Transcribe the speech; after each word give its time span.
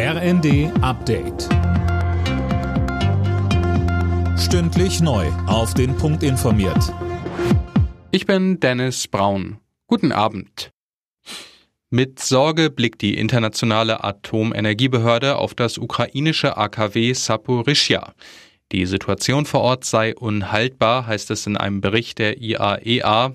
RND 0.00 0.70
Update. 0.80 1.48
Stündlich 4.38 5.00
neu. 5.00 5.26
Auf 5.48 5.74
den 5.74 5.96
Punkt 5.96 6.22
informiert. 6.22 6.94
Ich 8.12 8.24
bin 8.24 8.60
Dennis 8.60 9.08
Braun. 9.08 9.58
Guten 9.88 10.12
Abend. 10.12 10.70
Mit 11.90 12.20
Sorge 12.20 12.70
blickt 12.70 13.02
die 13.02 13.18
internationale 13.18 14.04
Atomenergiebehörde 14.04 15.34
auf 15.34 15.56
das 15.56 15.78
ukrainische 15.78 16.56
AKW 16.56 17.12
Saporischja. 17.12 18.12
Die 18.70 18.86
Situation 18.86 19.46
vor 19.46 19.62
Ort 19.62 19.84
sei 19.84 20.14
unhaltbar, 20.14 21.08
heißt 21.08 21.32
es 21.32 21.44
in 21.48 21.56
einem 21.56 21.80
Bericht 21.80 22.20
der 22.20 22.40
IAEA. 22.40 23.34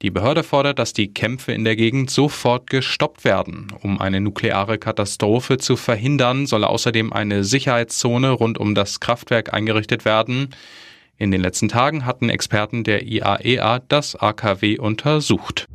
Die 0.00 0.12
Behörde 0.12 0.44
fordert, 0.44 0.78
dass 0.78 0.92
die 0.92 1.12
Kämpfe 1.12 1.50
in 1.50 1.64
der 1.64 1.74
Gegend 1.74 2.08
sofort 2.08 2.70
gestoppt 2.70 3.24
werden. 3.24 3.66
Um 3.82 4.00
eine 4.00 4.20
nukleare 4.20 4.78
Katastrophe 4.78 5.58
zu 5.58 5.74
verhindern, 5.74 6.46
soll 6.46 6.62
außerdem 6.62 7.12
eine 7.12 7.42
Sicherheitszone 7.42 8.30
rund 8.30 8.58
um 8.58 8.76
das 8.76 9.00
Kraftwerk 9.00 9.52
eingerichtet 9.52 10.04
werden. 10.04 10.50
In 11.16 11.32
den 11.32 11.40
letzten 11.40 11.68
Tagen 11.68 12.06
hatten 12.06 12.28
Experten 12.28 12.84
der 12.84 13.08
IAEA 13.08 13.80
das 13.88 14.14
AKW 14.14 14.78
untersucht. 14.78 15.66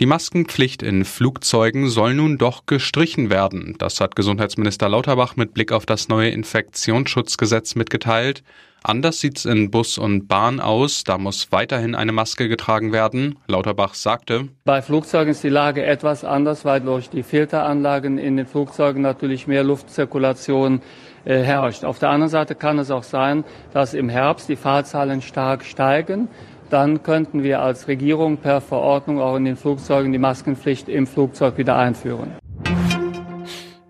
Die 0.00 0.06
Maskenpflicht 0.06 0.82
in 0.82 1.04
Flugzeugen 1.04 1.88
soll 1.88 2.14
nun 2.14 2.36
doch 2.36 2.66
gestrichen 2.66 3.30
werden. 3.30 3.76
Das 3.78 4.00
hat 4.00 4.16
Gesundheitsminister 4.16 4.88
Lauterbach 4.88 5.36
mit 5.36 5.54
Blick 5.54 5.70
auf 5.70 5.86
das 5.86 6.08
neue 6.08 6.30
Infektionsschutzgesetz 6.30 7.76
mitgeteilt. 7.76 8.42
Anders 8.88 9.18
sieht's 9.18 9.44
in 9.44 9.72
Bus 9.72 9.98
und 9.98 10.28
Bahn 10.28 10.60
aus. 10.60 11.02
Da 11.02 11.18
muss 11.18 11.50
weiterhin 11.50 11.96
eine 11.96 12.12
Maske 12.12 12.48
getragen 12.48 12.92
werden. 12.92 13.36
Lauterbach 13.48 13.94
sagte, 13.94 14.46
bei 14.64 14.80
Flugzeugen 14.80 15.32
ist 15.32 15.42
die 15.42 15.48
Lage 15.48 15.84
etwas 15.84 16.24
anders, 16.24 16.64
weil 16.64 16.80
durch 16.80 17.10
die 17.10 17.24
Filteranlagen 17.24 18.16
in 18.16 18.36
den 18.36 18.46
Flugzeugen 18.46 19.02
natürlich 19.02 19.48
mehr 19.48 19.64
Luftzirkulation 19.64 20.82
äh, 21.24 21.42
herrscht. 21.42 21.84
Auf 21.84 21.98
der 21.98 22.10
anderen 22.10 22.30
Seite 22.30 22.54
kann 22.54 22.78
es 22.78 22.92
auch 22.92 23.02
sein, 23.02 23.42
dass 23.72 23.92
im 23.92 24.08
Herbst 24.08 24.48
die 24.48 24.54
Fahrzahlen 24.54 25.20
stark 25.20 25.64
steigen 25.64 26.28
dann 26.70 27.04
könnten 27.04 27.44
wir 27.44 27.62
als 27.62 27.86
Regierung 27.86 28.38
per 28.38 28.60
Verordnung 28.60 29.20
auch 29.20 29.36
in 29.36 29.44
den 29.44 29.56
Flugzeugen 29.56 30.10
die 30.10 30.18
Maskenpflicht 30.18 30.88
im 30.88 31.06
Flugzeug 31.06 31.58
wieder 31.58 31.76
einführen. 31.76 32.32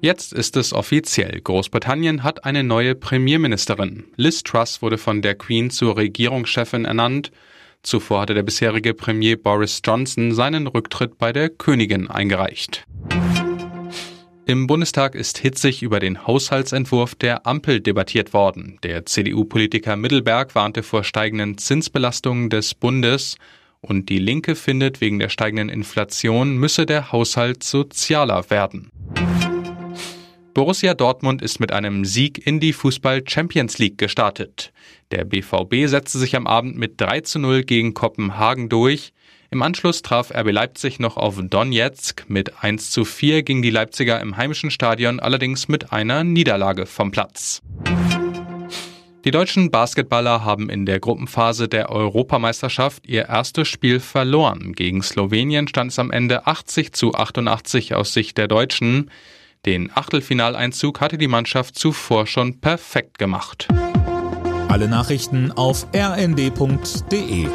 Jetzt 0.07 0.33
ist 0.33 0.57
es 0.57 0.73
offiziell. 0.73 1.41
Großbritannien 1.41 2.23
hat 2.23 2.45
eine 2.45 2.63
neue 2.63 2.95
Premierministerin. 2.95 4.05
Liz 4.15 4.45
Truss 4.45 4.81
wurde 4.81 4.99
von 4.99 5.21
der 5.21 5.35
Queen 5.35 5.69
zur 5.69 5.97
Regierungschefin 5.97 6.85
ernannt. 6.85 7.33
Zuvor 7.83 8.21
hatte 8.21 8.35
der 8.35 8.45
bisherige 8.45 8.95
Premier 8.95 9.37
Boris 9.37 9.83
Johnson 9.85 10.33
seinen 10.33 10.69
Rücktritt 10.69 11.19
bei 11.19 11.33
der 11.33 11.49
Königin 11.49 12.09
eingereicht. 12.09 12.87
Im 14.47 14.69
Bundestag 14.69 15.17
ist 15.17 15.39
hitzig 15.39 15.83
über 15.83 15.99
den 15.99 16.25
Haushaltsentwurf 16.25 17.17
der 17.17 17.45
Ampel 17.45 17.81
debattiert 17.81 18.33
worden. 18.33 18.79
Der 18.85 19.07
CDU-Politiker 19.07 19.97
Mittelberg 19.97 20.55
warnte 20.55 20.85
vor 20.85 21.03
steigenden 21.03 21.59
Zinsbelastungen 21.59 22.49
des 22.49 22.75
Bundes 22.75 23.39
und 23.81 24.09
die 24.09 24.21
Linke 24.21 24.55
findet, 24.55 25.01
wegen 25.01 25.19
der 25.19 25.31
steigenden 25.31 25.69
Inflation 25.69 26.59
müsse 26.59 26.87
der 26.87 27.11
Haushalt 27.11 27.65
sozialer 27.65 28.49
werden. 28.51 28.93
Borussia 30.57 30.95
Dortmund 30.95 31.43
ist 31.43 31.61
mit 31.61 31.71
einem 31.71 32.07
Sieg 32.07 32.47
in 32.47 32.61
die 32.61 32.73
Fußball 32.73 33.23
Champions 33.29 33.77
League 33.77 33.99
gestartet. 33.99 34.73
Der 35.11 35.27
BVB 35.27 35.87
setzte 35.87 36.19
sich 36.19 36.35
am 36.35 36.47
Abend 36.47 36.79
mit 36.79 36.99
3 36.99 37.21
zu 37.21 37.39
0 37.39 37.63
gegen 37.63 37.93
Kopenhagen 37.93 38.71
durch. 38.71 39.13
Im 39.51 39.61
Anschluss 39.61 40.01
traf 40.01 40.31
RB 40.35 40.53
Leipzig 40.53 40.99
noch 40.99 41.19
auf 41.19 41.39
Donetsk. 41.39 42.25
Mit 42.29 42.65
1 42.65 42.91
zu 42.91 43.05
4 43.05 43.43
ging 43.43 43.61
die 43.61 43.69
Leipziger 43.69 44.19
im 44.19 44.39
heimischen 44.39 44.71
Stadion 44.71 45.21
allerdings 45.21 45.69
mit 45.69 45.93
einer 45.93 46.25
Niederlage 46.25 46.87
vom 46.87 47.11
Platz. 47.11 47.61
Die 49.27 49.31
deutschen 49.33 49.71
Basketballer 49.71 50.43
haben 50.43 50.71
in 50.71 50.87
der 50.87 51.01
Gruppenphase 51.01 51.69
der 51.69 51.91
Europameisterschaft 51.91 53.07
ihr 53.07 53.27
erstes 53.27 53.69
Spiel 53.69 54.01
verloren. 54.01 54.73
Gegen 54.73 55.03
Slowenien 55.03 55.69
stand 55.69 55.91
es 55.91 55.99
am 55.99 56.11
Ende 56.11 56.47
80 56.47 56.95
zu 56.95 57.13
88 57.13 57.95
aus 57.95 58.15
Sicht 58.15 58.39
der 58.39 58.49
Deutschen. 58.49 59.11
Den 59.67 59.91
Achtelfinaleinzug 59.95 61.01
hatte 61.01 61.19
die 61.19 61.27
Mannschaft 61.27 61.77
zuvor 61.77 62.27
schon 62.27 62.61
perfekt 62.61 63.19
gemacht. 63.19 63.69
Alle 64.69 64.89
Nachrichten 64.89 65.51
auf 65.51 65.87
rnd.de 65.95 67.49